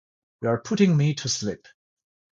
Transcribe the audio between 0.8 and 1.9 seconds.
me to sleep.